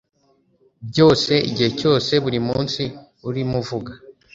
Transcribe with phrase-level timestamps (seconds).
[0.89, 2.81] byose, igihe cyose, buri munsi.
[3.27, 3.91] Urimo uvuga,